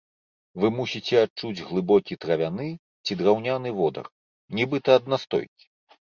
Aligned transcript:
Вы 0.61 0.69
мусіце 0.77 1.17
адчуць 1.25 1.65
глыбокі 1.67 2.17
травяны 2.25 2.67
ці 3.05 3.19
драўняны 3.21 3.69
водар, 3.83 4.05
нібыта 4.63 4.89
ад 5.03 5.09
настойкі. 5.17 5.63